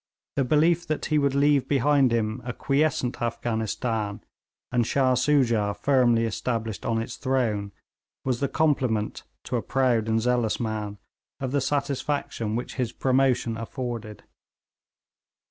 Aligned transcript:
The 0.35 0.43
belief 0.43 0.87
that 0.87 1.05
he 1.05 1.19
would 1.19 1.35
leave 1.35 1.67
behind 1.67 2.11
him 2.11 2.41
a 2.43 2.53
quiescent 2.53 3.21
Afghanistan, 3.21 4.21
and 4.71 4.87
Shah 4.87 5.13
Soojah 5.13 5.75
firmly 5.79 6.25
established 6.25 6.87
on 6.87 6.99
its 6.99 7.17
throne, 7.17 7.71
was 8.25 8.39
the 8.39 8.49
complement, 8.49 9.21
to 9.43 9.57
a 9.57 9.61
proud 9.61 10.07
and 10.07 10.19
zealous 10.19 10.59
man, 10.59 10.97
of 11.39 11.51
the 11.51 11.61
satisfaction 11.61 12.55
which 12.55 12.77
his 12.77 12.91
promotion 12.91 13.55
afforded. 13.57 14.23